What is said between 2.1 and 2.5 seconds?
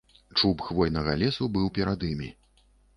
імі.